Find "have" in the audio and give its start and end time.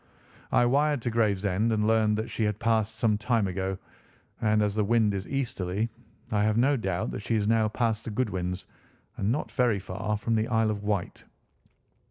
6.43-6.57